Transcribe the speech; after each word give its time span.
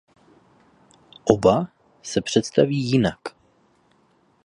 Oba 1.29 1.67
se 2.01 2.21
představí 2.21 2.77
jinak. 2.77 3.19